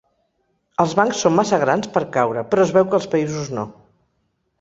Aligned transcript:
Els 0.83 0.93
bancs 0.99 1.19
són 1.25 1.35
massa 1.39 1.59
grans 1.63 1.89
per 1.97 2.03
caure, 2.15 2.45
però 2.55 2.65
es 2.65 2.73
veu 2.79 2.87
que 2.95 2.97
els 2.99 3.07
països 3.13 3.53
no. 3.59 3.67